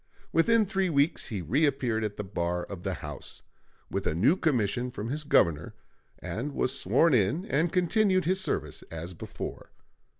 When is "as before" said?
8.89-9.69